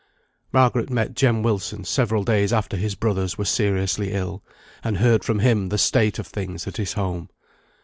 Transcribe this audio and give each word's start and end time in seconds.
Margaret 0.51 0.89
met 0.89 1.13
Jem 1.13 1.43
Wilson 1.43 1.83
several 1.83 2.23
days 2.23 2.51
after 2.51 2.75
his 2.75 2.95
brothers 2.95 3.37
were 3.37 3.45
seriously 3.45 4.13
ill, 4.13 4.41
and 4.83 4.97
heard 4.97 5.23
from 5.23 5.37
him 5.37 5.69
the 5.69 5.77
state 5.77 6.17
of 6.17 6.25
things 6.25 6.65
at 6.65 6.77
his 6.77 6.93
home. 6.93 7.29